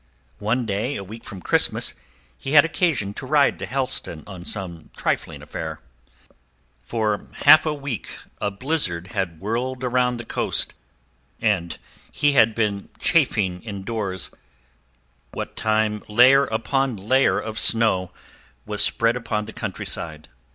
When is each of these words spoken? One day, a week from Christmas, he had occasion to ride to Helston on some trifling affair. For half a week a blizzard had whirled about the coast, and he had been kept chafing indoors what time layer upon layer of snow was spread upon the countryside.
One 0.39 0.65
day, 0.65 0.95
a 0.95 1.03
week 1.03 1.23
from 1.23 1.41
Christmas, 1.43 1.93
he 2.35 2.53
had 2.53 2.65
occasion 2.65 3.13
to 3.13 3.25
ride 3.27 3.59
to 3.59 3.67
Helston 3.67 4.23
on 4.25 4.43
some 4.45 4.89
trifling 4.97 5.43
affair. 5.43 5.79
For 6.81 7.27
half 7.43 7.67
a 7.67 7.73
week 7.75 8.17
a 8.39 8.49
blizzard 8.49 9.09
had 9.09 9.39
whirled 9.39 9.83
about 9.83 10.17
the 10.17 10.25
coast, 10.25 10.73
and 11.39 11.77
he 12.11 12.31
had 12.31 12.55
been 12.55 12.87
kept 12.93 12.99
chafing 13.01 13.61
indoors 13.61 14.31
what 15.33 15.55
time 15.55 16.01
layer 16.07 16.45
upon 16.47 16.97
layer 16.97 17.37
of 17.39 17.59
snow 17.59 18.11
was 18.65 18.83
spread 18.83 19.15
upon 19.15 19.45
the 19.45 19.53
countryside. 19.53 20.29